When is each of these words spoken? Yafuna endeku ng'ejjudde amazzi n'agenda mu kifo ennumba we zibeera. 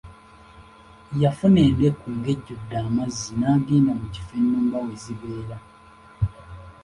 Yafuna 1.21 1.59
endeku 1.69 2.05
ng'ejjudde 2.17 2.75
amazzi 2.85 3.31
n'agenda 3.39 3.91
mu 3.99 4.05
kifo 4.13 4.33
ennumba 4.41 4.77
we 4.85 4.93
zibeera. 5.03 5.57